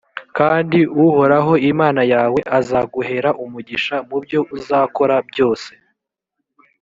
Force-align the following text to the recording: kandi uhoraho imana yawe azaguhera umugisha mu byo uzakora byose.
kandi 0.37 0.79
uhoraho 1.05 1.53
imana 1.71 2.01
yawe 2.13 2.39
azaguhera 2.59 3.29
umugisha 3.43 3.95
mu 4.09 4.17
byo 4.23 4.39
uzakora 4.57 5.15
byose. 5.29 5.71